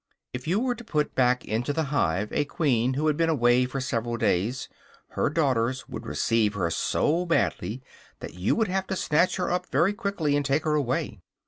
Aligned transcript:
If 0.33 0.47
you 0.47 0.59
were 0.59 0.73
to 0.73 0.83
put 0.83 1.13
back 1.13 1.45
into 1.45 1.73
the 1.73 1.83
hive 1.93 2.33
a 2.33 2.45
queen 2.45 2.95
who 2.95 3.05
had 3.05 3.17
been 3.17 3.29
away 3.29 3.65
for 3.67 3.79
several 3.79 4.17
days, 4.17 4.67
her 5.09 5.29
daughters 5.29 5.87
would 5.87 6.07
receive 6.07 6.55
her 6.55 6.71
so 6.71 7.23
badly 7.23 7.83
that 8.19 8.33
you 8.33 8.55
would 8.55 8.67
have 8.67 8.87
to 8.87 8.95
snatch 8.95 9.35
her 9.35 9.51
up 9.51 9.67
very 9.67 9.93
quickly, 9.93 10.35
and 10.35 10.43
take 10.43 10.63
her 10.63 10.73
away. 10.73 11.19